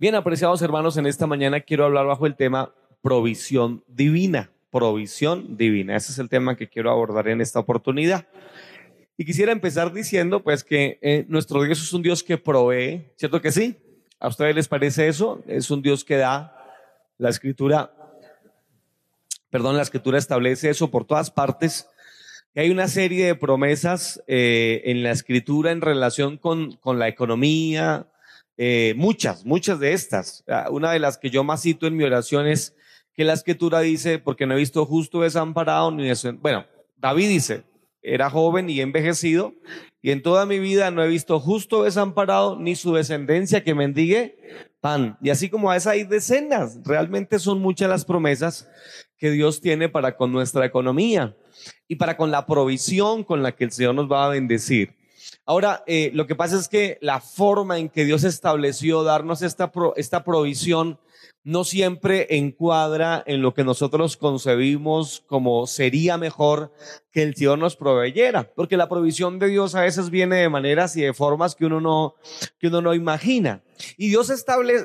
[0.00, 4.50] Bien, apreciados hermanos, en esta mañana quiero hablar bajo el tema provisión divina.
[4.70, 5.94] Provisión divina.
[5.94, 8.26] Ese es el tema que quiero abordar en esta oportunidad.
[9.18, 13.42] Y quisiera empezar diciendo, pues, que eh, nuestro Dios es un Dios que provee, ¿cierto
[13.42, 13.76] que sí?
[14.18, 15.42] ¿A ustedes les parece eso?
[15.46, 16.56] Es un Dios que da.
[17.18, 17.92] La escritura,
[19.50, 21.90] perdón, la escritura establece eso por todas partes.
[22.56, 28.06] Hay una serie de promesas eh, en la escritura en relación con, con la economía,
[28.56, 30.44] eh, muchas, muchas de estas.
[30.48, 32.74] Ah, una de las que yo más cito en mi oración es
[33.14, 36.32] que la escritura dice, porque no he visto justo desamparado ni eso.
[36.34, 37.64] Bueno, David dice,
[38.02, 39.54] era joven y envejecido,
[40.02, 44.38] y en toda mi vida no he visto justo desamparado ni su descendencia que mendigue
[44.80, 45.18] pan.
[45.20, 48.68] Y así como a esa hay decenas, realmente son muchas las promesas
[49.18, 51.36] que Dios tiene para con nuestra economía
[51.86, 54.96] y para con la provisión con la que el Señor nos va a bendecir.
[55.50, 59.72] Ahora, eh, lo que pasa es que la forma en que Dios estableció darnos esta,
[59.96, 60.96] esta provisión
[61.42, 66.72] no siempre encuadra en lo que nosotros concebimos como sería mejor
[67.12, 70.96] que el Señor nos proveyera, porque la provisión de Dios a veces viene de maneras
[70.96, 72.14] y de formas que uno no,
[72.58, 73.62] que uno no imagina.
[73.96, 74.30] Y Dios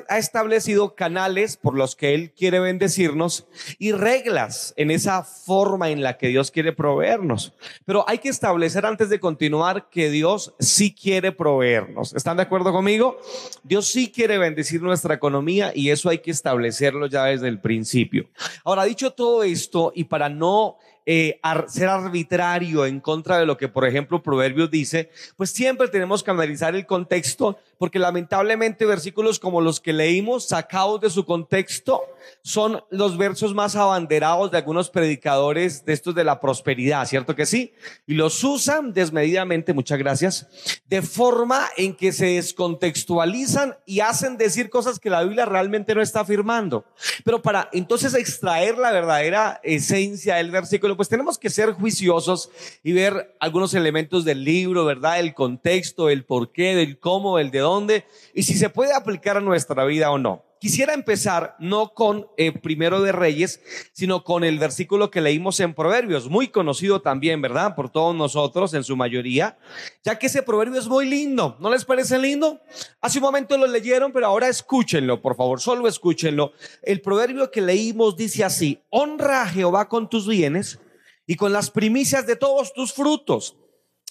[0.08, 3.46] ha establecido canales por los que Él quiere bendecirnos
[3.78, 7.52] y reglas en esa forma en la que Dios quiere proveernos.
[7.84, 12.14] Pero hay que establecer antes de continuar que Dios sí quiere proveernos.
[12.14, 13.18] ¿Están de acuerdo conmigo?
[13.62, 18.28] Dios sí quiere bendecir nuestra economía y eso hay que establecerlo ya desde el principio.
[18.64, 20.76] Ahora, dicho todo esto y para no
[21.08, 26.24] eh, ser arbitrario en contra de lo que, por ejemplo, Proverbios dice, pues siempre tenemos
[26.24, 32.02] que analizar el contexto, porque lamentablemente versículos como los que leímos, sacados de su contexto,
[32.42, 37.46] son los versos más abanderados de algunos predicadores de estos de la prosperidad, ¿cierto que
[37.46, 37.72] sí?
[38.06, 40.46] Y los usan desmedidamente, muchas gracias,
[40.86, 46.02] de forma en que se descontextualizan y hacen decir cosas que la Biblia realmente no
[46.02, 46.84] está afirmando.
[47.24, 52.50] Pero para entonces extraer la verdadera esencia del versículo, pues tenemos que ser juiciosos
[52.82, 55.20] y ver algunos elementos del libro, ¿verdad?
[55.20, 58.04] El contexto, el por qué, del cómo, el de dónde,
[58.34, 60.46] y si se puede aplicar a nuestra vida o no.
[60.58, 63.60] Quisiera empezar no con eh, primero de Reyes,
[63.92, 67.74] sino con el versículo que leímos en Proverbios, muy conocido también, ¿verdad?
[67.74, 69.58] Por todos nosotros, en su mayoría,
[70.02, 71.56] ya que ese proverbio es muy lindo.
[71.60, 72.58] ¿No les parece lindo?
[73.02, 76.52] Hace un momento lo leyeron, pero ahora escúchenlo, por favor, solo escúchenlo.
[76.82, 80.80] El proverbio que leímos dice así, honra a Jehová con tus bienes
[81.26, 83.56] y con las primicias de todos tus frutos.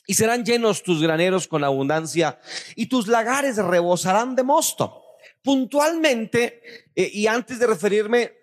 [0.08, 2.40] Y serán llenos tus graneros con abundancia
[2.76, 5.04] y tus lagares rebosarán de mosto.
[5.42, 6.62] Puntualmente,
[6.96, 8.34] eh, y antes de referirme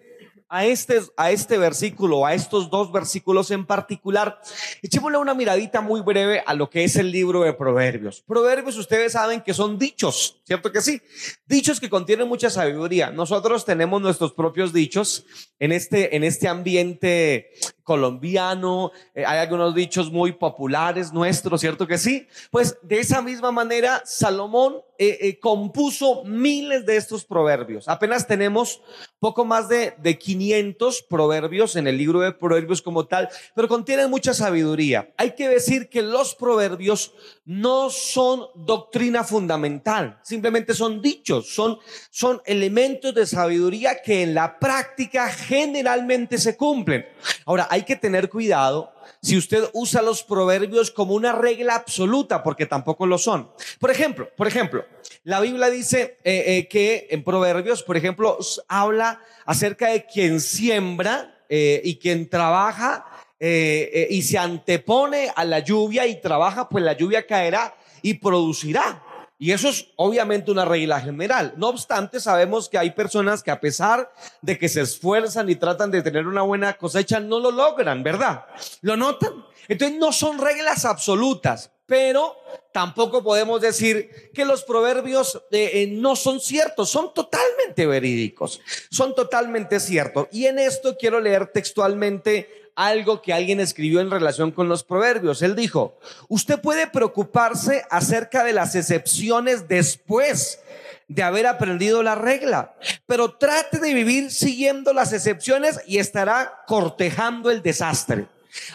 [0.52, 4.38] a este, a este versículo, a estos dos versículos en particular,
[4.82, 8.20] echémosle una miradita muy breve a lo que es el libro de Proverbios.
[8.20, 11.00] Proverbios, ustedes saben que son dichos, ¿cierto que sí?
[11.46, 13.10] Dichos que contienen mucha sabiduría.
[13.10, 15.24] Nosotros tenemos nuestros propios dichos
[15.58, 17.52] en este, en este ambiente
[17.82, 22.28] colombiano, eh, hay algunos dichos muy populares nuestros, ¿cierto que sí?
[22.50, 27.88] Pues de esa misma manera, Salomón eh, eh, compuso miles de estos proverbios.
[27.88, 28.80] Apenas tenemos
[29.18, 34.08] poco más de, de 500 proverbios en el libro de proverbios como tal, pero contienen
[34.08, 35.12] mucha sabiduría.
[35.16, 37.14] Hay que decir que los proverbios
[37.44, 41.80] no son doctrina fundamental, simplemente son dichos, son,
[42.12, 47.04] son elementos de sabiduría que en la práctica generalmente se cumplen.
[47.44, 52.66] Ahora, hay que tener cuidado si usted usa los proverbios como una regla absoluta, porque
[52.66, 53.50] tampoco lo son.
[53.78, 54.84] Por ejemplo, por ejemplo,
[55.24, 61.44] la Biblia dice eh, eh, que en proverbios, por ejemplo, habla acerca de quien siembra
[61.48, 63.06] eh, y quien trabaja
[63.44, 69.02] y se antepone a la lluvia y trabaja, pues la lluvia caerá y producirá.
[69.42, 71.54] Y eso es obviamente una regla general.
[71.56, 75.90] No obstante, sabemos que hay personas que a pesar de que se esfuerzan y tratan
[75.90, 78.44] de tener una buena cosecha, no lo logran, ¿verdad?
[78.82, 79.44] ¿Lo notan?
[79.66, 82.36] Entonces no son reglas absolutas, pero
[82.72, 88.60] tampoco podemos decir que los proverbios eh, eh, no son ciertos, son totalmente verídicos,
[88.92, 90.28] son totalmente ciertos.
[90.30, 95.42] Y en esto quiero leer textualmente algo que alguien escribió en relación con los proverbios.
[95.42, 95.98] Él dijo,
[96.28, 100.60] usted puede preocuparse acerca de las excepciones después
[101.08, 102.74] de haber aprendido la regla,
[103.06, 108.26] pero trate de vivir siguiendo las excepciones y estará cortejando el desastre.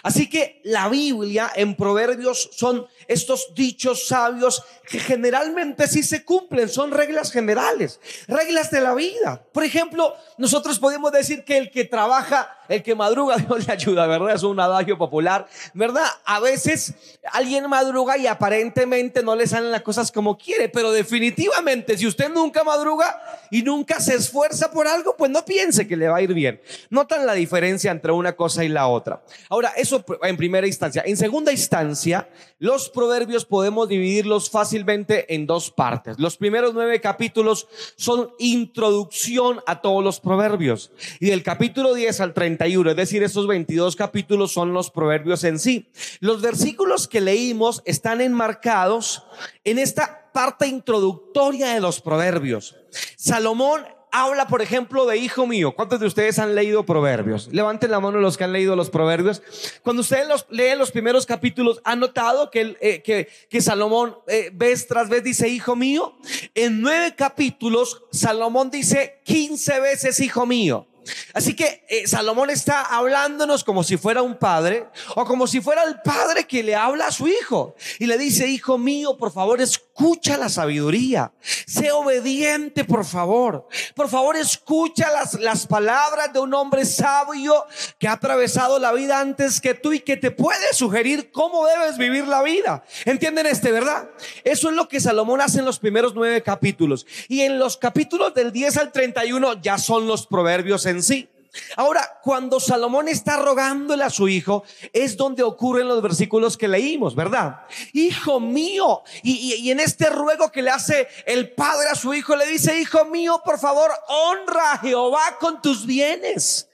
[0.01, 6.67] Así que la Biblia en Proverbios son estos dichos sabios que generalmente sí se cumplen,
[6.67, 9.43] son reglas generales, reglas de la vida.
[9.53, 14.07] Por ejemplo, nosotros podemos decir que el que trabaja El que madruga, Dios le ayuda,
[14.07, 14.35] ¿verdad?
[14.35, 16.05] Es un adagio popular, ¿verdad?
[16.25, 16.93] A veces
[17.31, 22.29] alguien madruga y aparentemente no le salen las cosas como quiere, pero definitivamente si usted
[22.29, 23.19] nunca madruga
[23.51, 26.61] y nunca se esfuerza por algo, pues no piense que le va a ir bien.
[26.89, 29.21] Notan la diferencia entre una cosa y la otra.
[29.49, 31.03] Ahora, eso en primera instancia.
[31.05, 32.29] En segunda instancia,
[32.59, 36.19] los proverbios podemos dividirlos fácilmente en dos partes.
[36.19, 40.91] Los primeros nueve capítulos son introducción a todos los proverbios.
[41.19, 45.59] Y del capítulo 10 al 31, es decir, esos 22 capítulos son los proverbios en
[45.59, 45.87] sí.
[46.19, 49.23] Los versículos que leímos están enmarcados
[49.63, 52.75] en esta parte introductoria de los proverbios.
[53.15, 55.73] Salomón habla, por ejemplo, de hijo mío.
[55.75, 57.49] ¿Cuántos de ustedes han leído proverbios?
[57.51, 59.41] Levanten la mano los que han leído los proverbios.
[59.83, 65.09] Cuando ustedes los, leen los primeros capítulos, ¿han notado que, eh, Salomón eh, vez tras
[65.09, 66.17] vez dice hijo mío?
[66.55, 70.87] En nueve capítulos, Salomón dice 15 veces hijo mío.
[71.33, 75.83] Así que eh, Salomón está hablándonos como si fuera un padre o como si fuera
[75.83, 79.61] el padre que le habla a su hijo y le dice, hijo mío, por favor,
[79.61, 81.31] escucha la sabiduría,
[81.65, 83.67] sé obediente, por favor.
[83.95, 87.65] Por favor, escucha las, las palabras de un hombre sabio
[87.99, 91.97] que ha atravesado la vida antes que tú y que te puede sugerir cómo debes
[91.97, 92.83] vivir la vida.
[93.05, 94.09] ¿Entienden este, verdad?
[94.43, 97.05] Eso es lo que Salomón hace en los primeros nueve capítulos.
[97.27, 101.29] Y en los capítulos del 10 al 31 ya son los proverbios en sí.
[101.75, 104.63] Ahora, cuando Salomón está rogándole a su hijo,
[104.93, 107.61] es donde ocurren los versículos que leímos, ¿verdad?
[107.93, 112.35] Hijo mío, y, y, en este ruego que le hace el padre a su hijo,
[112.35, 116.69] le dice, hijo mío, por favor, honra a Jehová con tus bienes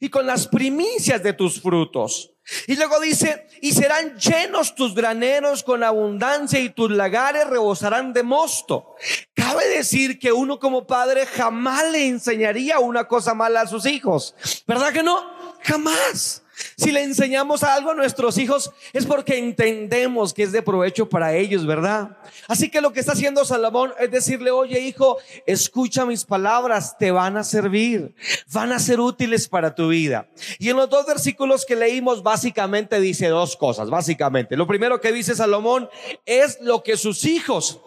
[0.00, 2.32] y con las primicias de tus frutos.
[2.66, 8.22] Y luego dice, y serán llenos tus graneros con abundancia y tus lagares rebosarán de
[8.22, 8.94] mosto.
[9.34, 14.34] Cabe decir que uno como padre jamás le enseñaría una cosa mala a sus hijos.
[14.66, 15.22] ¿Verdad que no?
[15.62, 16.42] Jamás.
[16.76, 21.34] Si le enseñamos algo a nuestros hijos es porque entendemos que es de provecho para
[21.34, 22.16] ellos, ¿verdad?
[22.46, 27.10] Así que lo que está haciendo Salomón es decirle, oye hijo, escucha mis palabras, te
[27.10, 28.14] van a servir,
[28.52, 30.28] van a ser útiles para tu vida.
[30.58, 34.56] Y en los dos versículos que leímos básicamente dice dos cosas, básicamente.
[34.56, 35.88] Lo primero que dice Salomón
[36.26, 37.80] es lo que sus hijos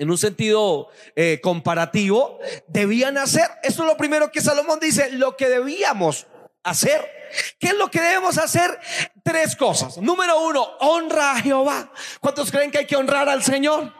[0.00, 3.44] en un sentido eh, comparativo, debían hacer.
[3.62, 6.26] Eso es lo primero que Salomón dice, lo que debíamos
[6.62, 7.06] hacer.
[7.58, 8.78] ¿Qué es lo que debemos hacer?
[9.22, 9.98] Tres cosas.
[9.98, 11.92] Número uno, honra a Jehová.
[12.20, 13.92] ¿Cuántos creen que hay que honrar al Señor?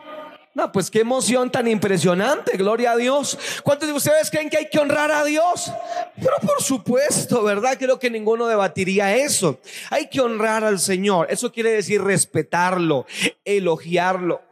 [0.53, 3.39] No, pues qué emoción tan impresionante, gloria a Dios.
[3.63, 5.71] ¿Cuántos de ustedes creen que hay que honrar a Dios?
[6.17, 7.77] Pero por supuesto, ¿verdad?
[7.79, 9.61] Creo que ninguno debatiría eso.
[9.91, 11.29] Hay que honrar al Señor.
[11.31, 13.07] Eso quiere decir respetarlo,
[13.45, 14.43] elogiarlo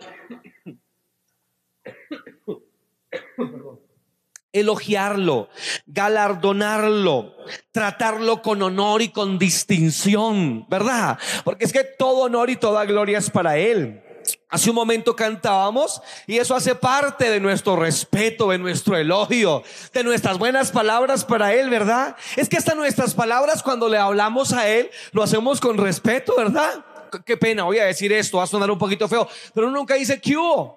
[4.52, 5.48] elogiarlo,
[5.86, 7.34] galardonarlo,
[7.72, 11.18] tratarlo con honor y con distinción, ¿verdad?
[11.44, 14.02] Porque es que todo honor y toda gloria es para Él.
[14.50, 19.62] Hace un momento cantábamos y eso hace parte de nuestro respeto, de nuestro elogio,
[19.92, 22.16] de nuestras buenas palabras para Él, ¿verdad?
[22.34, 26.82] Es que hasta nuestras palabras cuando le hablamos a Él lo hacemos con respeto, ¿verdad?
[27.24, 30.20] Qué pena, voy a decir esto, va a sonar un poquito feo, pero nunca dice
[30.20, 30.28] que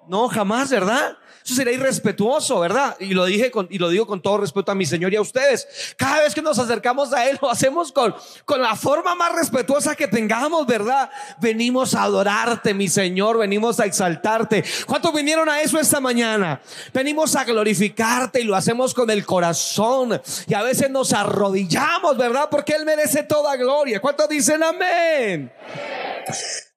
[0.08, 1.16] no, jamás, ¿verdad?
[1.44, 2.96] Eso sería irrespetuoso, ¿verdad?
[3.00, 5.20] Y lo dije con, y lo digo con todo respeto a mi Señor y a
[5.20, 5.94] ustedes.
[5.96, 8.14] Cada vez que nos acercamos a Él, lo hacemos con,
[8.44, 11.10] con la forma más respetuosa que tengamos, ¿verdad?
[11.40, 14.62] Venimos a adorarte, mi Señor, venimos a exaltarte.
[14.86, 16.60] ¿Cuántos vinieron a eso esta mañana?
[16.92, 20.20] Venimos a glorificarte y lo hacemos con el corazón.
[20.46, 22.48] Y a veces nos arrodillamos, ¿verdad?
[22.50, 24.00] Porque Él merece toda gloria.
[24.00, 25.52] ¿Cuántos dicen amén?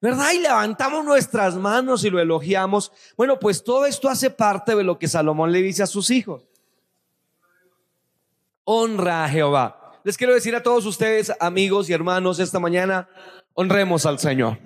[0.00, 0.32] ¿Verdad?
[0.32, 2.92] Y levantamos nuestras manos y lo elogiamos.
[3.16, 6.44] Bueno, pues todo esto hace parte de lo que Salomón le dice a sus hijos.
[8.64, 10.00] Honra a Jehová.
[10.04, 13.08] Les quiero decir a todos ustedes, amigos y hermanos, esta mañana,
[13.54, 14.58] honremos al Señor.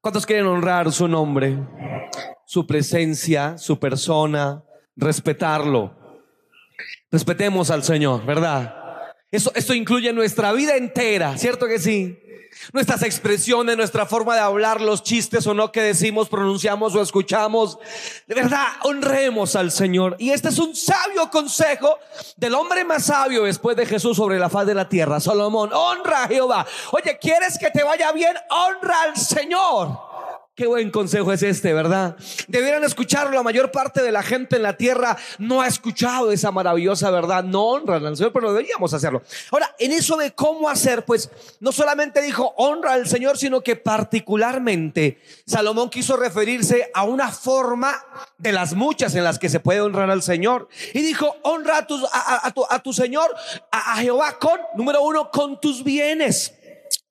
[0.00, 1.58] ¿Cuántos quieren honrar su nombre,
[2.44, 4.62] su presencia, su persona,
[4.94, 5.94] respetarlo?
[7.10, 8.85] Respetemos al Señor, ¿verdad?
[9.30, 12.18] Eso, esto incluye nuestra vida entera, ¿cierto que sí?
[12.72, 17.78] nuestras expresiones, nuestra forma de hablar, los chistes o no que decimos, pronunciamos o escuchamos.
[18.26, 20.16] De verdad, honremos al Señor.
[20.18, 21.98] Y este es un sabio consejo
[22.36, 25.70] del hombre más sabio después de Jesús sobre la faz de la tierra, Salomón.
[25.72, 26.66] Honra a Jehová.
[26.92, 28.34] Oye, ¿quieres que te vaya bien?
[28.50, 30.05] Honra al Señor.
[30.56, 32.16] Qué buen consejo es este, ¿verdad?
[32.48, 33.36] Debieran escucharlo.
[33.36, 37.44] La mayor parte de la gente en la tierra no ha escuchado esa maravillosa verdad.
[37.44, 39.20] No honran al Señor, pero deberíamos hacerlo.
[39.50, 41.28] Ahora, en eso de cómo hacer, pues
[41.60, 48.02] no solamente dijo honra al Señor, sino que particularmente Salomón quiso referirse a una forma
[48.38, 50.70] de las muchas en las que se puede honrar al Señor.
[50.94, 53.28] Y dijo, honra a tu, a, tu, Señor,
[53.70, 56.54] a Jehová con, número uno, con tus bienes.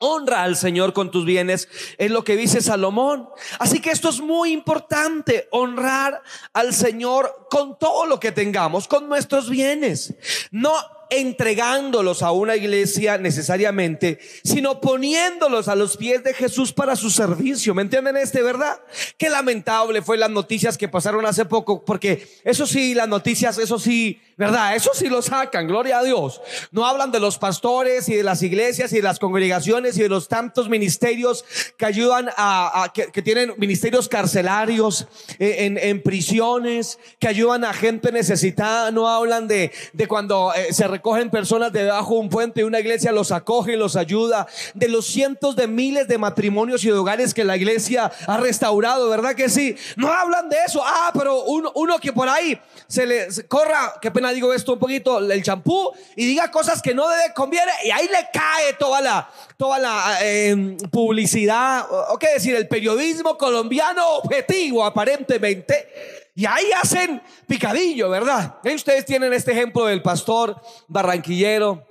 [0.06, 3.28] Honra al Señor con tus bienes, es lo que dice Salomón.
[3.60, 6.22] Así que esto es muy importante, honrar
[6.54, 10.14] al Señor con todo lo que tengamos, con nuestros bienes.
[10.52, 10.74] No
[11.10, 17.74] entregándolos a una iglesia necesariamente, sino poniéndolos a los pies de Jesús para su servicio.
[17.74, 18.80] ¿Me entienden este, verdad?
[19.18, 23.80] Qué lamentable fue las noticias que pasaron hace poco, porque eso sí, las noticias, eso
[23.80, 24.76] sí, ¿verdad?
[24.76, 26.42] Eso sí lo sacan, gloria a Dios.
[26.72, 30.10] No hablan de los pastores y de las iglesias y de las congregaciones y de
[30.10, 31.46] los tantos ministerios
[31.78, 35.08] que ayudan a, que, tienen ministerios carcelarios
[35.40, 38.92] eh, en, prisiones, que ayudan a gente necesitada.
[38.92, 42.80] No hablan de, de cuando eh, se recogen personas debajo de un puente y una
[42.80, 44.48] iglesia los acoge y los ayuda.
[44.74, 49.10] De los cientos de miles de matrimonios y de hogares que la iglesia ha restaurado,
[49.10, 49.76] ¿verdad que sí?
[49.98, 50.82] No hablan de eso.
[50.86, 54.80] Ah, pero uno, uno que por ahí se le corra, qué pena digo esto un
[54.80, 59.02] poquito, el champú y diga cosas que no debe conviene y ahí le cae toda
[59.02, 66.25] la, toda la em, publicidad, o qué decir, el periodismo colombiano objetivo aparentemente.
[66.36, 68.58] Y ahí hacen picadillo, ¿verdad?
[68.64, 71.86] Ahí ustedes tienen este ejemplo del pastor barranquillero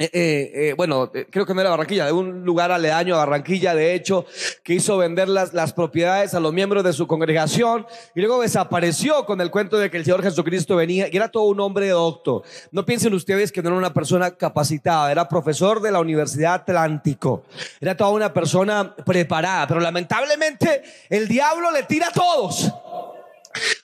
[0.00, 3.74] eh, eh, eh, bueno, creo que no era Barranquilla, de un lugar aledaño a Barranquilla,
[3.74, 4.24] de hecho,
[4.62, 9.26] que hizo vender las, las propiedades a los miembros de su congregación y luego desapareció
[9.26, 12.44] con el cuento de que el Señor Jesucristo venía y era todo un hombre docto.
[12.72, 17.42] No piensen ustedes que no era una persona capacitada, era profesor de la Universidad Atlántico,
[17.78, 22.72] era toda una persona preparada, pero lamentablemente el diablo le tira a todos.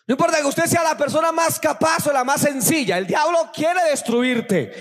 [0.07, 3.51] No importa que usted sea la persona más capaz o la más sencilla, el diablo
[3.53, 4.73] quiere destruirte.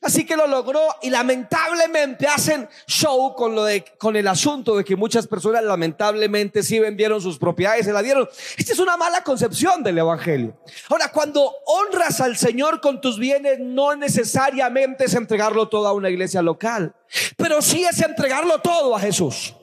[0.00, 4.84] Así que lo logró y lamentablemente hacen show con lo de con el asunto de
[4.84, 8.28] que muchas personas lamentablemente sí vendieron sus propiedades, se la dieron.
[8.56, 10.56] Esta es una mala concepción del evangelio.
[10.88, 16.10] Ahora, cuando honras al Señor con tus bienes, no necesariamente es entregarlo todo a una
[16.10, 16.94] iglesia local,
[17.36, 19.54] pero sí es entregarlo todo a Jesús.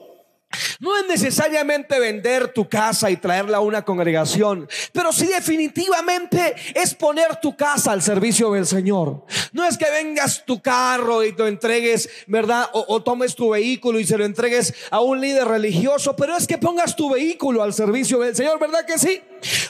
[0.79, 6.93] No es necesariamente vender tu casa y traerla a una congregación, pero sí definitivamente es
[6.93, 9.25] poner tu casa al servicio del Señor.
[9.53, 12.69] No es que vengas tu carro y te entregues, ¿verdad?
[12.73, 16.57] O, tomes tu vehículo y se lo entregues a un líder religioso, pero es que
[16.57, 19.21] pongas tu vehículo al servicio del Señor, ¿verdad que sí?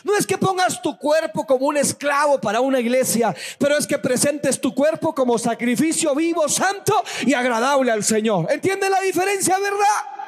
[0.03, 3.97] No es que pongas tu cuerpo como un esclavo para una iglesia, pero es que
[3.97, 8.47] presentes tu cuerpo como sacrificio vivo, santo y agradable al Señor.
[8.51, 10.24] ¿Entienden la diferencia, verdad?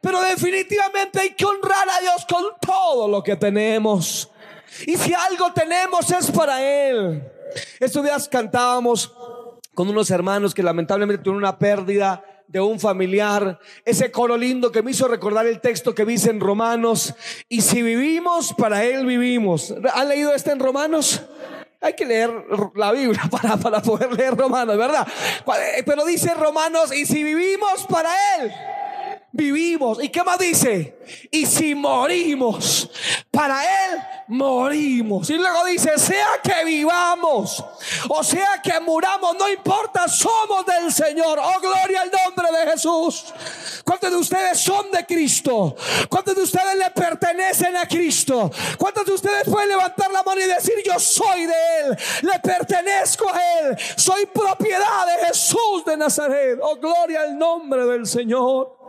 [0.00, 4.30] Pero definitivamente hay que honrar a Dios con todo lo que tenemos.
[4.86, 7.22] Y si algo tenemos es para Él.
[7.80, 9.12] Estos días cantábamos
[9.74, 14.82] con unos hermanos que lamentablemente tuvieron una pérdida de un familiar, ese coro lindo que
[14.82, 17.14] me hizo recordar el texto que dice en Romanos,
[17.48, 19.74] y si vivimos, para Él vivimos.
[19.94, 21.22] ¿Han leído este en Romanos?
[21.80, 22.30] Hay que leer
[22.74, 25.06] la Biblia para, para poder leer Romanos, ¿verdad?
[25.84, 28.52] Pero dice Romanos, y si vivimos para Él,
[29.36, 30.02] vivimos.
[30.02, 30.98] ¿Y qué más dice?
[31.30, 32.90] Y si morimos,
[33.30, 35.30] para Él morimos.
[35.30, 37.64] Y luego dice, sea que vivamos
[38.08, 41.38] o sea que muramos, no importa, somos del Señor.
[41.38, 43.26] Oh, gloria al nombre de Jesús.
[43.84, 45.76] ¿Cuántos de ustedes son de Cristo?
[46.08, 48.50] ¿Cuántos de ustedes le pertenecen a Cristo?
[48.78, 53.28] ¿Cuántos de ustedes pueden levantar la mano y decir, yo soy de Él, le pertenezco
[53.28, 56.58] a Él, soy propiedad de Jesús de Nazaret?
[56.62, 58.85] Oh, gloria al nombre del Señor.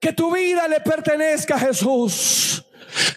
[0.00, 2.64] Que tu vida le pertenezca a Jesús.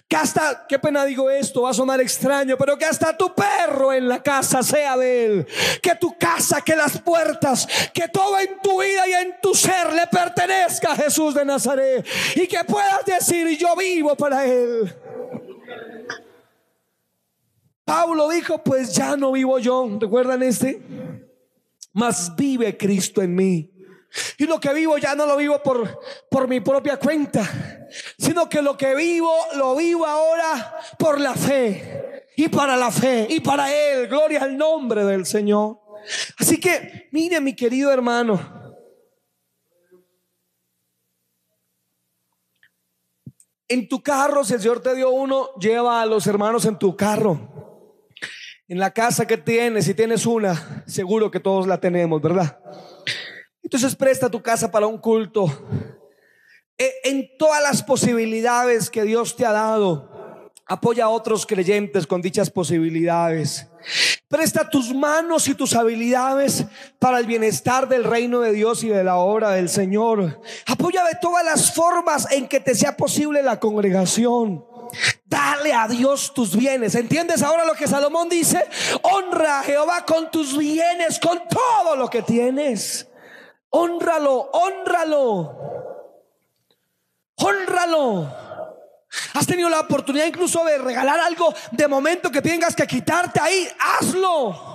[0.08, 3.92] Que hasta, qué pena digo esto, va a sonar extraño, pero que hasta tu perro
[3.92, 5.46] en la casa sea de él.
[5.82, 9.92] Que tu casa, que las puertas, que todo en tu vida y en tu ser
[9.92, 12.06] le pertenezca a Jesús de Nazaret.
[12.36, 14.94] Y que puedas decir, yo vivo para él.
[17.84, 19.98] Pablo dijo, pues ya no vivo yo.
[20.00, 20.80] ¿Recuerdan este?
[21.92, 23.70] Mas vive Cristo en mí.
[24.38, 27.88] Y lo que vivo ya no lo vivo por, por mi propia cuenta,
[28.18, 33.26] sino que lo que vivo lo vivo ahora por la fe y para la fe
[33.30, 34.08] y para Él.
[34.08, 35.78] Gloria al nombre del Señor.
[36.38, 38.58] Así que, mire mi querido hermano.
[43.68, 46.96] En tu carro, si el Señor te dio uno, lleva a los hermanos en tu
[46.96, 48.08] carro.
[48.66, 52.58] En la casa que tienes, si tienes una, seguro que todos la tenemos, ¿verdad?
[53.70, 55.46] Entonces presta tu casa para un culto.
[56.76, 60.50] eh, en todas las posibilidades que Dios te ha dado.
[60.66, 63.68] Apoya a otros creyentes con dichas posibilidades.
[64.26, 66.64] Presta tus manos y tus habilidades
[66.98, 70.40] para el bienestar del reino de Dios y de la obra del Señor.
[70.66, 74.64] Apoya de todas las formas en que te sea posible la congregación.
[75.26, 76.96] Dale a Dios tus bienes.
[76.96, 78.64] ¿Entiendes ahora lo que Salomón dice?
[79.02, 83.06] Honra a Jehová con tus bienes, con todo lo que tienes.
[83.70, 85.56] Honralo, honralo.
[87.36, 88.36] Honralo.
[89.34, 93.68] Has tenido la oportunidad incluso de regalar algo de momento que tengas que quitarte ahí,
[93.78, 94.70] hazlo.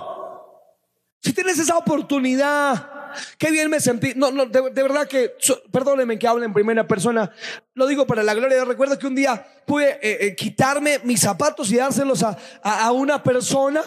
[1.22, 2.90] Si tienes esa oportunidad,
[3.38, 4.12] qué bien me sentí.
[4.14, 5.34] No, no, de, verdad que,
[5.72, 7.30] perdónenme que hable en primera persona.
[7.74, 8.64] Lo digo para la gloria.
[8.64, 13.22] Recuerdo que un día pude eh, eh, quitarme mis zapatos y dárselos a, a una
[13.22, 13.82] persona.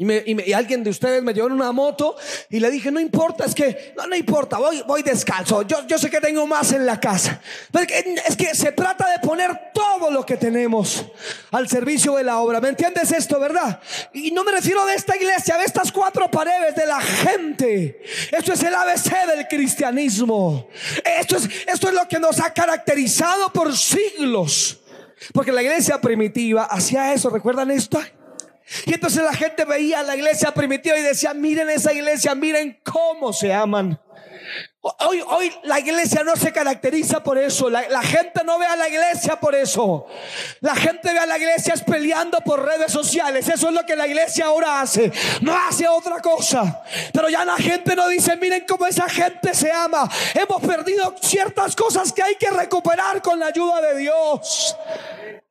[0.00, 2.16] Y, alguien de ustedes me llevó en una moto
[2.48, 5.60] y le dije, no importa, es que, no, no importa, voy, voy descalzo.
[5.62, 7.38] Yo, yo sé que tengo más en la casa.
[7.70, 7.84] Pero
[8.26, 11.04] es que se trata de poner todo lo que tenemos
[11.50, 12.62] al servicio de la obra.
[12.62, 13.78] ¿Me entiendes esto, verdad?
[14.14, 18.00] Y no me refiero de esta iglesia, de estas cuatro paredes, de la gente.
[18.32, 20.66] Esto es el ABC del cristianismo.
[21.04, 24.80] Esto es, esto es lo que nos ha caracterizado por siglos.
[25.34, 28.00] Porque la iglesia primitiva hacía eso, ¿recuerdan esto?
[28.86, 33.32] Y entonces la gente veía la iglesia primitiva y decía, miren esa iglesia, miren cómo
[33.32, 33.98] se aman.
[34.82, 37.68] Hoy, hoy la iglesia no se caracteriza por eso.
[37.68, 40.06] La, la, gente no ve a la iglesia por eso.
[40.60, 43.46] La gente ve a la iglesia peleando por redes sociales.
[43.46, 45.12] Eso es lo que la iglesia ahora hace.
[45.42, 46.82] No hace otra cosa.
[47.12, 50.10] Pero ya la gente no dice, miren cómo esa gente se ama.
[50.32, 54.76] Hemos perdido ciertas cosas que hay que recuperar con la ayuda de Dios.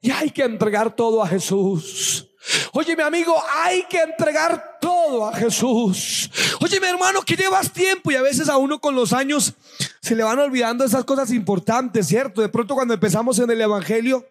[0.02, 2.29] Y hay que entregar todo a Jesús.
[2.74, 6.30] Oye, mi amigo, hay que entregar todo a Jesús.
[6.62, 9.54] Oye, mi hermano, que llevas tiempo y a veces a uno con los años
[10.02, 12.42] se le van olvidando esas cosas importantes, ¿cierto?
[12.42, 14.28] De pronto cuando empezamos en el Evangelio,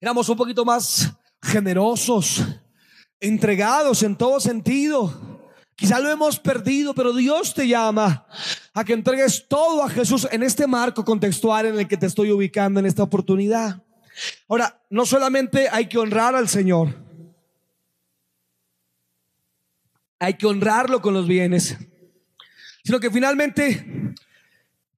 [0.00, 2.42] éramos un poquito más generosos,
[3.20, 5.32] entregados en todo sentido.
[5.74, 8.26] Quizá lo hemos perdido, pero Dios te llama
[8.72, 12.30] a que entregues todo a Jesús en este marco contextual en el que te estoy
[12.30, 13.82] ubicando en esta oportunidad.
[14.48, 16.94] Ahora, no solamente hay que honrar al Señor,
[20.22, 21.76] hay que honrarlo con los bienes,
[22.84, 24.14] sino que finalmente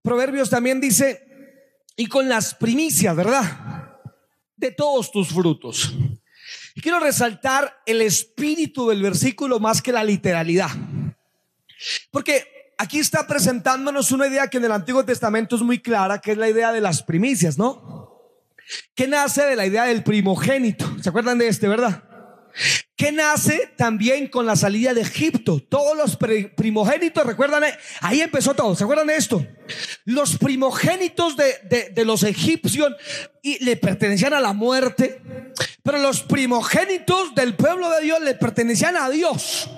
[0.02, 1.56] Proverbios también dice,
[1.96, 3.98] y con las primicias, ¿verdad?
[4.56, 5.94] De todos tus frutos.
[6.74, 10.70] Y quiero resaltar el espíritu del versículo más que la literalidad.
[12.10, 16.32] Porque aquí está presentándonos una idea que en el Antiguo Testamento es muy clara, que
[16.32, 18.04] es la idea de las primicias, ¿no?
[18.94, 20.96] que nace de la idea del primogénito.
[21.02, 22.04] ¿Se acuerdan de este, verdad?
[22.96, 25.60] Que nace también con la salida de Egipto.
[25.68, 26.16] Todos los
[26.54, 27.64] primogénitos, recuerdan,
[28.00, 28.76] ahí empezó todo.
[28.76, 29.44] ¿Se acuerdan de esto?
[30.04, 32.94] Los primogénitos de, de los egipcios
[33.42, 35.20] y le pertenecían a la muerte,
[35.82, 39.68] pero los primogénitos del pueblo de Dios le pertenecían a Dios.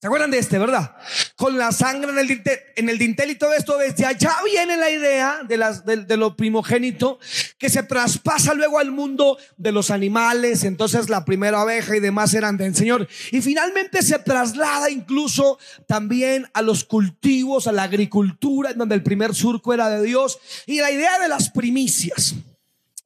[0.00, 0.96] ¿Se acuerdan de este, verdad?
[1.40, 4.76] Con la sangre en el, dintel, en el dintel y todo esto, desde allá viene
[4.76, 7.18] la idea de, las, de, lo primogénito
[7.56, 10.64] que se traspasa luego al mundo de los animales.
[10.64, 13.08] Entonces la primera abeja y demás eran del Señor.
[13.32, 19.02] Y finalmente se traslada incluso también a los cultivos, a la agricultura, en donde el
[19.02, 20.38] primer surco era de Dios.
[20.66, 22.34] Y la idea de las primicias.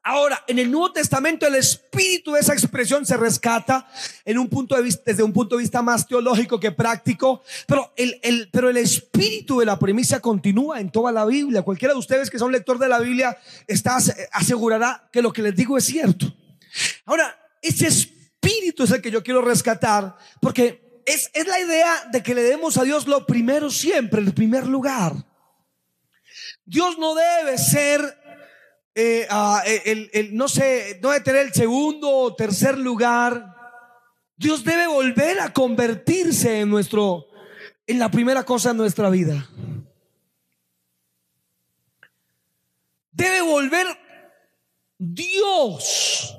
[0.06, 3.88] Ahora, en el Nuevo Testamento el espíritu de esa expresión se rescata
[4.26, 7.90] en un punto de vista, desde un punto de vista más teológico que práctico, pero
[7.96, 11.62] el, el, pero el espíritu de la premisa continúa en toda la Biblia.
[11.62, 13.96] Cualquiera de ustedes que son lector de la Biblia está,
[14.32, 16.36] asegurará que lo que les digo es cierto.
[17.06, 22.22] Ahora, ese espíritu es el que yo quiero rescatar porque es, es la idea de
[22.22, 25.14] que le demos a Dios lo primero siempre, el primer lugar.
[26.66, 28.23] Dios no debe ser
[28.94, 33.54] eh, ah, eh, no sé, no debe tener el segundo o tercer lugar.
[34.36, 37.26] Dios debe volver a convertirse en nuestro,
[37.86, 39.48] en la primera cosa en nuestra vida.
[43.10, 43.86] Debe volver
[44.98, 46.36] Dios.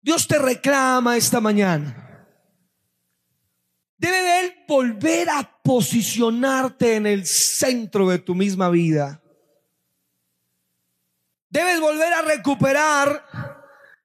[0.00, 2.26] Dios te reclama esta mañana.
[3.96, 9.21] Debe Él volver a posicionarte en el centro de tu misma vida.
[11.52, 13.26] Debes volver a recuperar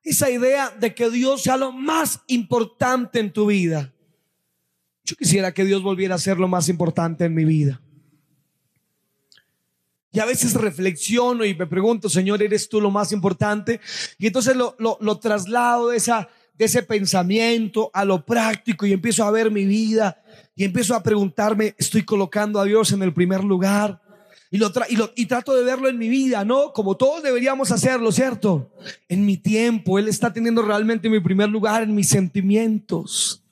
[0.04, 3.94] esa idea de que Dios sea lo más importante en tu vida.
[5.06, 7.82] Yo quisiera que Dios volviera a ser lo más importante en mi vida.
[10.12, 13.80] Y a veces reflexiono y me pregunto, Señor, ¿eres tú lo más importante?
[14.20, 19.24] Y entonces lo, lo, traslado de, esa, de ese pensamiento a lo práctico y empiezo
[19.24, 20.22] a ver mi vida
[20.54, 24.02] y empiezo a preguntarme, ¿estoy colocando a Dios en el primer lugar?
[24.50, 26.72] Y, lo y, lo, y trato de verlo en mi vida, ¿no?
[26.72, 28.72] Como todos deberíamos hacerlo, ¿cierto?
[29.10, 33.44] En mi tiempo, Él está teniendo realmente mi primer lugar en mis sentimientos.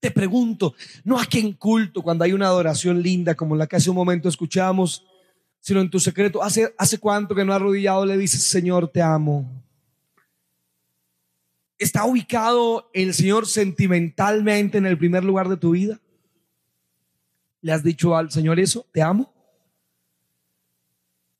[0.00, 3.88] Te pregunto, no aquí en culto, cuando hay una adoración linda como la que hace
[3.88, 5.02] un momento escuchamos,
[5.60, 6.42] sino en tu secreto.
[6.42, 9.50] ¿Hace, hace cuánto que no arrodillado le dices, Señor, te amo?
[11.78, 15.98] ¿Está ubicado el Señor sentimentalmente en el primer lugar de tu vida?
[17.64, 18.86] ¿Le has dicho al Señor eso?
[18.92, 19.32] ¿Te amo?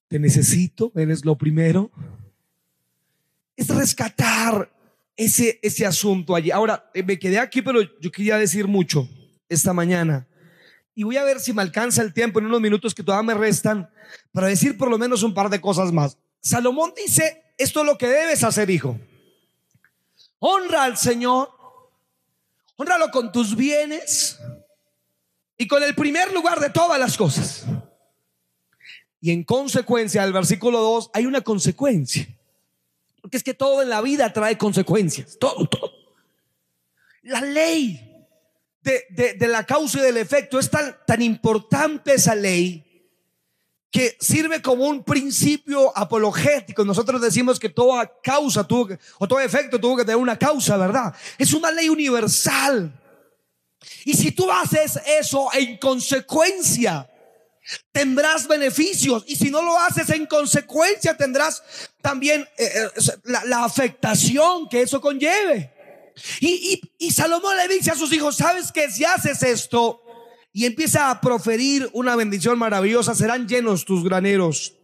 [0.09, 0.91] ¿Te necesito?
[0.97, 1.91] ¿Eres lo primero?
[3.55, 4.73] Es rescatar
[5.19, 6.51] ese, ese asunto allí.
[6.51, 9.07] Ahora, eh, me quedé aquí, pero yo quería decir mucho
[9.51, 10.27] esta mañana.
[10.95, 13.39] Y voy a ver si me alcanza el tiempo en unos minutos que todavía me
[13.39, 13.91] restan
[14.33, 16.17] para decir por lo menos un par de cosas más.
[16.41, 18.99] Salomón dice, esto es lo que debes hacer, hijo.
[20.39, 21.51] Honra al Señor,
[22.77, 24.41] honralo con tus bienes,
[25.57, 27.65] y con el primer lugar de todas las cosas.
[29.21, 32.27] Y en consecuencia, al versículo 2 hay una consecuencia.
[33.23, 35.39] Porque es que todo en la vida trae consecuencias.
[35.39, 35.91] Todo, todo.
[37.23, 38.27] La ley
[38.83, 42.85] de, la causa y del efecto es tan, tan importante esa ley
[43.91, 46.85] que sirve como un principio apologético.
[46.85, 50.77] Nosotros decimos que toda causa tuvo que, o todo efecto tuvo que tener una causa,
[50.77, 51.15] ¿verdad?
[51.39, 52.93] Es una ley universal.
[54.05, 57.09] Y si tú haces eso en consecuencia,
[57.93, 59.25] tendrás beneficios.
[59.27, 61.63] Y si no lo haces en consecuencia, tendrás
[62.03, 65.73] también eh, eh, la, afectación que eso conlleve.
[66.41, 70.01] Y, y, Salomón le dice a sus hijos, sabes que si haces esto
[70.53, 74.75] y empieza a proferir una bendición maravillosa, serán llenos tus graneros.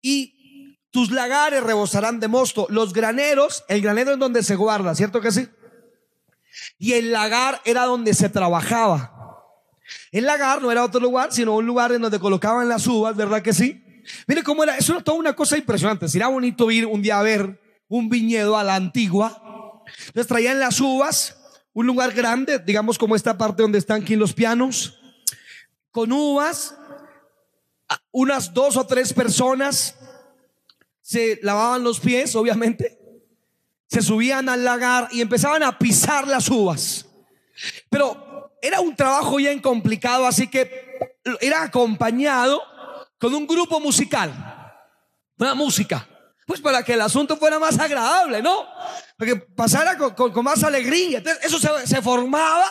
[0.00, 2.66] Y tus lagares rebosarán de mosto.
[2.70, 5.48] Los graneros, el granero es donde se guarda, ¿cierto que sí?
[6.78, 9.10] Y el lagar era donde se trabajaba.
[10.12, 13.42] El lagar no era otro lugar, sino un lugar en donde colocaban las uvas, ¿verdad
[13.42, 13.82] que sí?
[14.26, 16.08] Mire cómo era, eso era toda una cosa impresionante.
[16.08, 19.82] Sería bonito ir un día a ver un viñedo a la antigua.
[20.06, 21.36] Entonces traían las uvas,
[21.72, 25.00] un lugar grande, digamos como esta parte donde están aquí los pianos,
[25.90, 26.74] con uvas,
[28.10, 29.96] unas dos o tres personas
[31.00, 32.98] se lavaban los pies, obviamente,
[33.94, 37.06] se subían al lagar y empezaban a pisar las uvas.
[37.88, 40.98] Pero era un trabajo bien complicado, así que
[41.40, 42.60] era acompañado
[43.18, 44.32] con un grupo musical,
[45.38, 46.08] una música,
[46.44, 48.66] pues para que el asunto fuera más agradable, ¿no?
[49.16, 51.18] Para que pasara con, más alegría.
[51.18, 52.66] Entonces, eso se, se formaba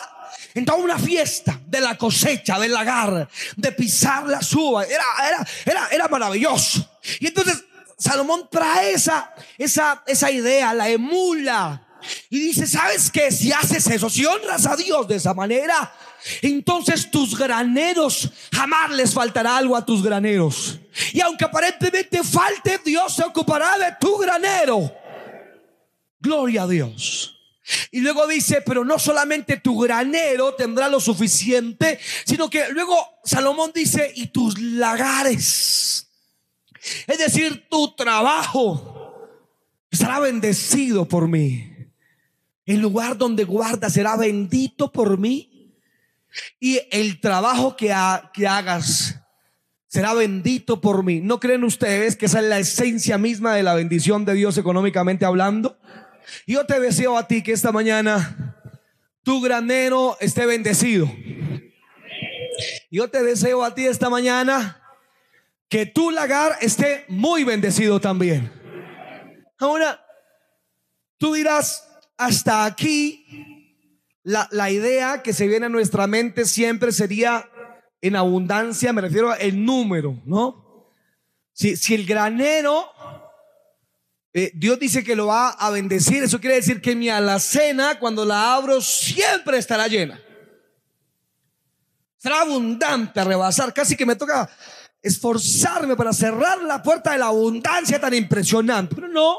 [0.52, 4.86] en toda una fiesta de la cosecha, del lagar, de pisar las uvas.
[4.90, 6.86] Era, era, era, era maravilloso.
[7.18, 7.64] Y entonces
[7.98, 11.86] Salomón trae esa, esa, esa idea, la emula.
[12.28, 13.30] Y dice, ¿sabes qué?
[13.30, 15.92] Si haces eso, si honras a Dios de esa manera,
[16.42, 20.78] entonces tus graneros, jamás les faltará algo a tus graneros.
[21.12, 24.92] Y aunque aparentemente falte, Dios se ocupará de tu granero.
[26.20, 27.38] Gloria a Dios.
[27.90, 33.72] Y luego dice, pero no solamente tu granero tendrá lo suficiente, sino que luego Salomón
[33.74, 36.08] dice, y tus lagares
[37.06, 38.94] es decir, tu trabajo
[39.90, 41.70] será bendecido por mí.
[42.66, 45.72] El lugar donde guardas será bendito por mí.
[46.58, 49.20] Y el trabajo que, hagas
[49.86, 51.20] será bendito por mí.
[51.20, 55.24] ¿No creen ustedes que esa es la esencia misma de la bendición de Dios económicamente
[55.24, 55.78] hablando?
[56.46, 58.56] Yo te deseo a ti que esta mañana
[59.22, 61.10] tu granero esté bendecido.
[62.90, 64.83] Yo te deseo a ti esta mañana
[65.74, 68.48] que tu lagar esté muy bendecido también.
[69.58, 70.06] Ahora,
[71.18, 71.84] tú dirás,
[72.16, 73.26] hasta aquí,
[74.22, 77.50] la, la, idea que se viene a nuestra mente siempre sería
[78.00, 80.92] en abundancia, me refiero al número, ¿no?
[81.52, 82.88] Si, si el granero,
[84.32, 88.24] eh, Dios dice que lo va a bendecir, eso quiere decir que mi alacena, cuando
[88.24, 90.22] la abro, siempre estará llena.
[92.16, 94.48] Será abundante a rebasar, casi que me toca
[95.04, 98.94] esforzarme para cerrar la puerta de la abundancia tan impresionante.
[98.94, 99.38] Pero no,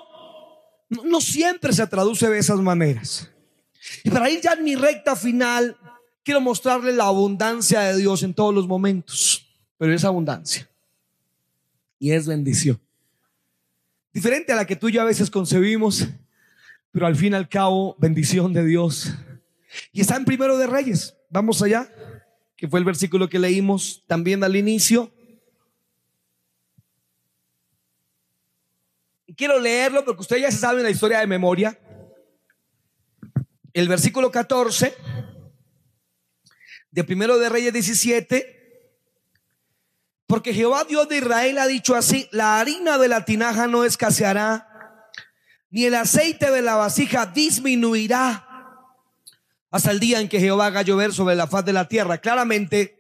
[0.90, 3.30] no, siempre se traduce de esas maneras.
[4.04, 5.76] Y para ir ya en mi recta final,
[6.24, 9.48] quiero mostrarle la abundancia de Dios en todos los momentos.
[9.80, 10.70] Pero es abundancia.
[11.98, 12.80] Y es bendición.
[14.14, 16.08] Diferente a la que tú y a veces concebimos,
[16.92, 19.12] pero al fin y al cabo, bendición de Dios.
[19.92, 21.16] Y está en primero de Reyes.
[21.30, 21.92] Vamos allá,
[22.56, 25.12] que fue el versículo que leímos también al inicio.
[29.36, 31.80] Quiero leerlo porque ustedes ya se saben la historia de memoria.
[33.74, 34.96] El versículo 14
[36.92, 38.56] de Primero de Reyes 17
[40.28, 45.12] Porque Jehová Dios de Israel ha dicho así, la harina de la tinaja no escaseará,
[45.70, 48.48] ni el aceite de la vasija disminuirá
[49.70, 52.18] hasta el día en que Jehová haga llover sobre la faz de la tierra.
[52.20, 52.98] Claramente,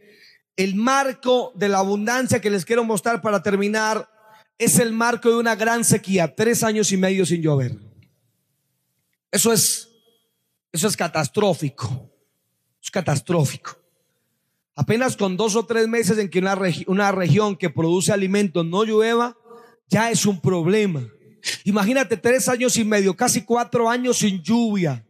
[0.57, 4.09] el marco de la abundancia que les quiero mostrar para terminar
[4.57, 7.77] es el marco de una gran sequía, tres años y medio sin llover.
[9.31, 9.89] Eso es,
[10.71, 12.09] eso es catastrófico,
[12.81, 13.77] es catastrófico.
[14.75, 18.83] Apenas con dos o tres meses en que una, una región que produce alimentos no
[18.83, 19.37] llueva,
[19.89, 21.07] ya es un problema.
[21.63, 25.05] Imagínate tres años y medio, casi cuatro años sin lluvia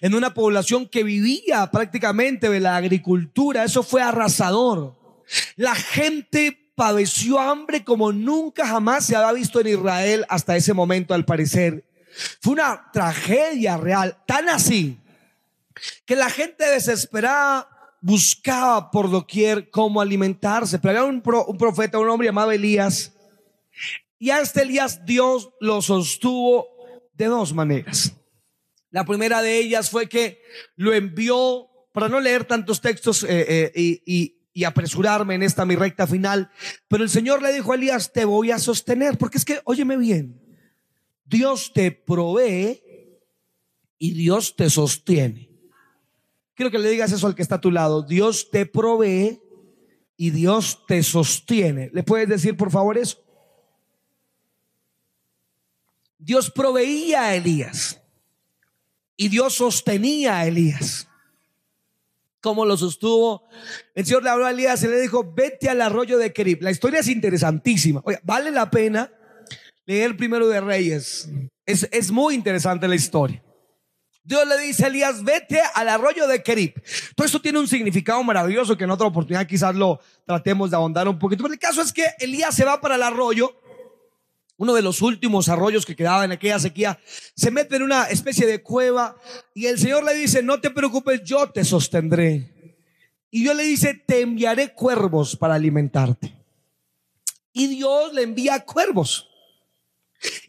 [0.00, 3.64] en una población que vivía prácticamente de la agricultura.
[3.64, 4.96] Eso fue arrasador.
[5.56, 11.12] La gente padeció hambre como nunca jamás se había visto en Israel hasta ese momento,
[11.12, 11.84] al parecer.
[12.40, 14.96] Fue una tragedia real, tan así
[16.06, 17.68] que la gente desesperada
[18.00, 20.78] buscaba por doquier cómo alimentarse.
[20.78, 23.12] Pero había un, un profeta, un hombre llamado Elías,
[24.20, 26.68] y a este Elías Dios lo sostuvo
[27.12, 28.12] de dos maneras.
[28.90, 30.40] La primera de ellas fue que
[30.76, 36.06] lo envió, para no leer tantos textos eh, eh, y, apresurarme en esta mi recta
[36.06, 36.50] final,
[36.88, 39.96] pero el Señor le dijo a Elías, te voy a sostener, porque es que, óyeme
[39.96, 40.40] bien,
[41.24, 42.82] Dios te provee
[43.98, 45.50] y Dios te sostiene.
[46.54, 49.40] Quiero que le digas eso al que está a tu lado, Dios te provee
[50.16, 51.90] y Dios te sostiene.
[51.92, 53.22] ¿Le puedes decir por favor eso?
[56.18, 58.02] Dios proveía a Elías.
[59.16, 61.07] Y Dios sostenía a Elías.
[62.48, 63.46] Como lo sostuvo,
[63.94, 66.62] el Señor le habló a Elías y le dijo, vete al arroyo de Kerib.
[66.62, 68.00] La historia es interesantísima.
[68.06, 69.12] Oye, vale la pena
[69.84, 71.28] leer primero de Reyes.
[71.66, 73.44] Es, es muy interesante la historia.
[74.24, 76.72] Dios le dice a Elías, vete al arroyo de Kerib.
[77.14, 81.06] Todo esto tiene un significado maravilloso que en otra oportunidad quizás lo tratemos de ahondar
[81.06, 81.42] un poquito.
[81.42, 83.60] Pero el caso es que Elías se va para el arroyo
[84.58, 86.98] uno de los últimos arroyos que quedaba en aquella sequía,
[87.34, 89.16] se mete en una especie de cueva
[89.54, 92.84] y el Señor le dice, no te preocupes, yo te sostendré.
[93.30, 96.34] Y Dios le dice, te enviaré cuervos para alimentarte.
[97.52, 99.28] Y Dios le envía cuervos.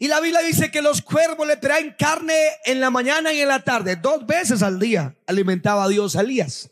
[0.00, 3.48] Y la Biblia dice que los cuervos le traen carne en la mañana y en
[3.48, 3.94] la tarde.
[3.94, 6.69] Dos veces al día alimentaba a Dios a Elías.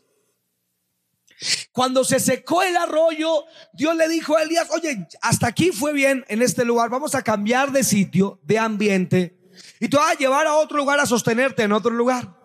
[1.71, 6.25] Cuando se secó el arroyo, Dios le dijo a Elías, oye, hasta aquí fue bien
[6.27, 9.37] en este lugar, vamos a cambiar de sitio, de ambiente,
[9.79, 12.35] y te vas a llevar a otro lugar a sostenerte en otro lugar.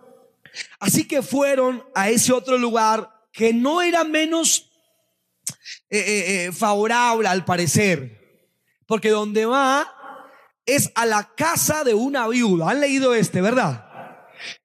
[0.78, 4.70] Así que fueron a ese otro lugar que no era menos
[5.90, 8.46] eh, eh, eh, favorable al parecer,
[8.87, 9.90] porque donde va
[10.66, 12.70] es a la casa de una viuda.
[12.70, 13.87] Han leído este, ¿verdad?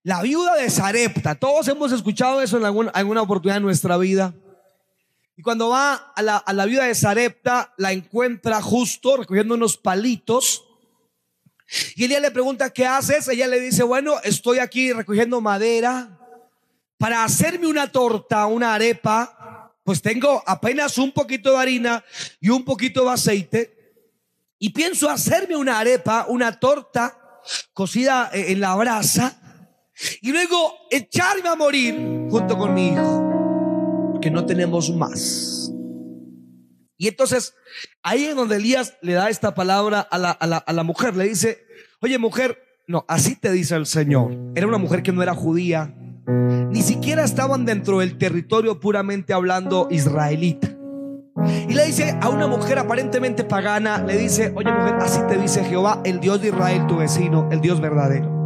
[0.04, 1.36] La viuda de Sarepta.
[1.36, 4.34] Todos hemos escuchado eso en alguna, oportunidad de nuestra vida.
[5.36, 10.66] Y cuando va a la, viuda de Sarepta, la encuentra justo recogiendo unos palitos.
[11.96, 13.28] Y ella le pregunta, ¿qué haces?
[13.28, 16.18] Ella le dice, bueno, estoy aquí recogiendo madera
[16.98, 19.74] para hacerme una torta, una arepa.
[19.84, 22.04] Pues tengo apenas un poquito de harina
[22.40, 23.80] y un poquito de aceite.
[24.60, 27.18] Y pienso hacerme una arepa, una torta
[27.74, 29.49] cocida en la brasa
[30.22, 31.96] y luego echarme a morir
[32.30, 35.72] junto con mi hijo, que no tenemos más.
[36.98, 37.56] Y entonces
[38.04, 41.66] ahí es donde Elías le da esta palabra a la, a la mujer, le dice,
[42.02, 44.36] oye mujer, no, así te dice el Señor.
[44.56, 45.96] Era una mujer que no era judía,
[46.72, 50.76] ni siquiera estaban dentro del territorio puramente hablando israelita.
[51.70, 55.64] Y le dice a una mujer aparentemente pagana, le dice, oye mujer, así te dice
[55.64, 58.39] Jehová, el Dios de Israel, tu vecino, el Dios verdadero.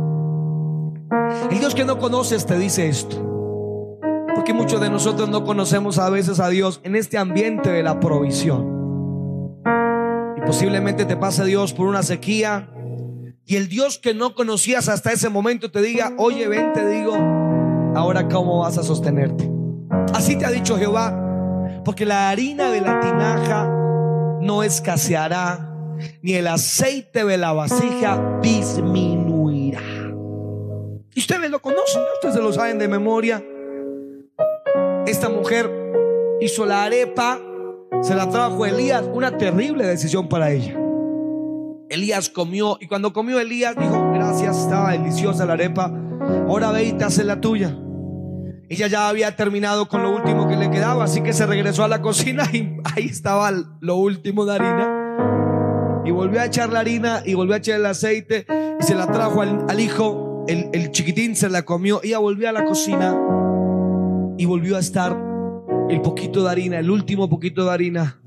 [1.50, 3.18] El Dios que no conoces te dice esto.
[4.36, 8.00] Porque muchos de nosotros no conocemos a veces a Dios en este ambiente de la
[8.00, 9.62] provisión.
[10.38, 12.70] Y posiblemente te pase Dios por una sequía.
[13.46, 17.14] Y el Dios que no conocías hasta ese momento te diga, oye, ven, te digo,
[17.96, 19.50] ahora cómo vas a sostenerte.
[20.14, 23.70] Así te ha dicho Jehová, porque la harina de la tinaja
[24.42, 25.70] no escaseará,
[26.22, 29.23] ni el aceite de la vasija disminuirá.
[31.24, 33.42] Ustedes lo conocen, ustedes lo saben de memoria.
[35.08, 35.72] Esta mujer
[36.42, 37.40] hizo la arepa,
[38.02, 40.78] se la trajo a Elías, una terrible decisión para ella.
[41.88, 45.94] Elías comió y cuando comió Elías dijo, gracias, estaba deliciosa la arepa,
[46.50, 47.74] ahora ve y te hace la tuya.
[48.68, 51.88] Ella ya había terminado con lo último que le quedaba, así que se regresó a
[51.88, 56.04] la cocina y ahí estaba lo último de harina.
[56.04, 58.46] Y volvió a echar la harina y volvió a echar el aceite
[58.78, 62.52] y se la trajo al, al hijo el, chiquitín se la comió, ella volvió a
[62.52, 63.18] la cocina
[64.38, 65.18] y volvió a estar
[65.90, 68.20] el poquito de harina, el último poquito de harina.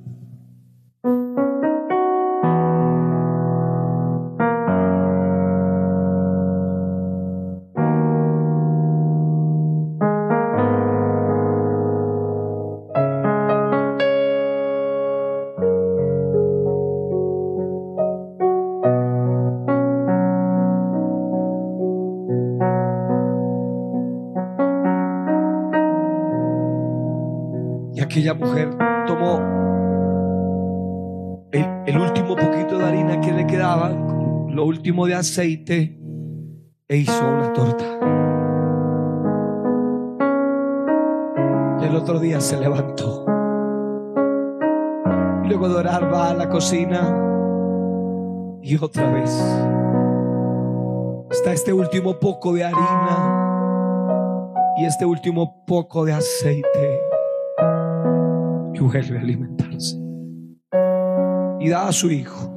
[28.17, 28.71] Aquella mujer
[29.07, 29.43] tomó
[31.53, 36.01] el, último poquito de harina que le quedaba, lo último de aceite,
[36.89, 37.85] e hizo una torta.
[41.83, 43.27] Y el otro día se levantó.
[45.45, 47.15] Luego de orar va a la cocina
[48.63, 49.31] y otra vez
[51.31, 53.35] está este último poco de harina
[54.79, 57.16] y este último poco de aceite
[58.77, 59.97] y vuelve a alimentarse.
[61.61, 62.53] Y da a su hijo.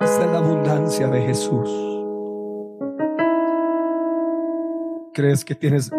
[0.00, 1.68] Esta es la abundancia de Jesús.
[5.14, 5.90] ¿Crees que tienes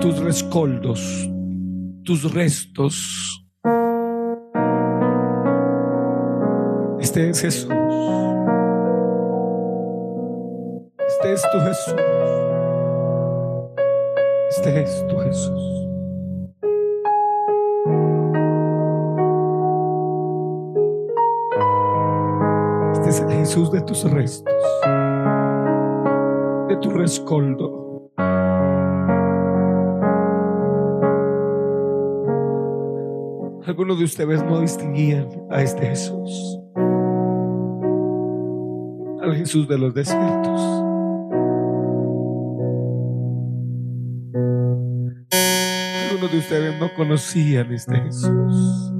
[0.00, 1.30] tus rescoldos,
[2.04, 3.44] tus restos?
[6.98, 7.68] Este es Jesús.
[11.08, 12.51] Este es tu Jesús.
[14.54, 15.88] Este es tu Jesús.
[22.92, 24.54] Este es el Jesús de tus restos,
[26.68, 28.10] de tu rescoldo.
[33.66, 36.60] Algunos de ustedes no distinguían a este Jesús,
[39.22, 40.91] al Jesús de los desiertos.
[46.32, 48.91] De ustedes no conocían este Jesús.